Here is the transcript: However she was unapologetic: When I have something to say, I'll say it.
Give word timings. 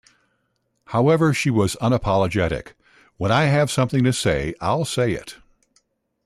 However 0.87 1.31
she 1.31 1.51
was 1.51 1.75
unapologetic: 1.75 2.69
When 3.17 3.31
I 3.31 3.43
have 3.43 3.69
something 3.69 4.03
to 4.05 4.11
say, 4.13 4.55
I'll 4.59 4.83
say 4.83 5.11
it. 5.11 5.35